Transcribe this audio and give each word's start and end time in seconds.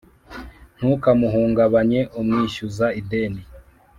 ntukamuhungabanye 0.77 1.99
umwishyuza 2.19 2.85
ideni 2.99 3.41